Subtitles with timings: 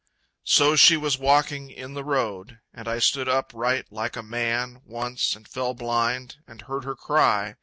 [0.47, 2.57] So she was walking in the road.
[2.73, 7.53] And I stood upright like a man, Once, and fell blind, and heard her cry...